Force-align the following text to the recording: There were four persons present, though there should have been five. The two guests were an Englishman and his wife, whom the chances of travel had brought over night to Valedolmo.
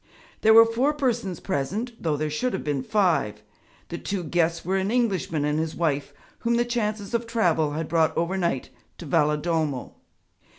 There 0.41 0.55
were 0.55 0.65
four 0.65 0.93
persons 0.95 1.39
present, 1.39 1.91
though 2.01 2.17
there 2.17 2.31
should 2.31 2.53
have 2.53 2.63
been 2.63 2.81
five. 2.81 3.43
The 3.89 3.99
two 3.99 4.23
guests 4.23 4.65
were 4.65 4.77
an 4.77 4.89
Englishman 4.89 5.45
and 5.45 5.59
his 5.59 5.75
wife, 5.75 6.11
whom 6.39 6.55
the 6.55 6.65
chances 6.65 7.13
of 7.13 7.27
travel 7.27 7.73
had 7.73 7.87
brought 7.87 8.17
over 8.17 8.35
night 8.35 8.71
to 8.97 9.05
Valedolmo. 9.05 9.93